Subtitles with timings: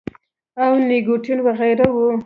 [0.63, 2.07] او نيکوټین وغېره وي-